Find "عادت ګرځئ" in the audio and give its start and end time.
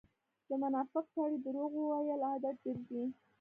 2.29-3.05